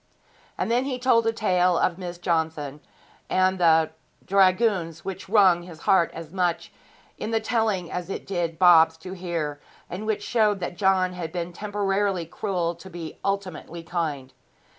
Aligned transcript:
And 0.57 0.71
then 0.71 0.85
he 0.85 0.97
told 0.97 1.27
a 1.27 1.31
tale 1.31 1.77
of 1.77 1.99
Miss 1.99 2.17
Johnson 2.17 2.79
and 3.29 3.59
the 3.59 3.91
th 3.91 4.27
Dragoons 4.29 5.05
which 5.05 5.29
wrung 5.29 5.61
his 5.61 5.81
heart 5.81 6.09
as 6.15 6.31
much 6.31 6.71
in 7.19 7.29
the 7.29 7.39
telling 7.39 7.91
as 7.91 8.09
it 8.09 8.25
did 8.25 8.57
Bob's 8.57 8.97
to 8.97 9.13
hear, 9.13 9.61
and 9.91 10.07
which 10.07 10.23
showed 10.23 10.59
that 10.59 10.75
John 10.75 11.13
had 11.13 11.31
been 11.31 11.53
temporarily 11.53 12.25
cruel 12.25 12.73
to 12.77 12.89
be 12.89 13.19
ultimately 13.23 13.83
kind. 13.83 14.33